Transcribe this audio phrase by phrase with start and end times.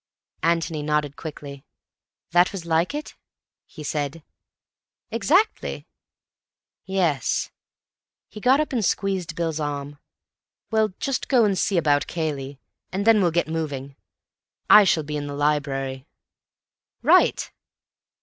[0.41, 1.63] Antony nodded quickly.
[2.31, 3.13] "That was like it?"
[3.67, 4.23] he said.
[5.11, 5.85] "Exactly."
[6.85, 7.51] "Yes."
[8.27, 9.99] He got up and squeezed Bill's arm.
[10.71, 12.59] "Well just go and see about Cayley,
[12.91, 13.95] and then we'll get moving.
[14.71, 16.07] I shall be in the library."
[17.03, 17.51] "Right."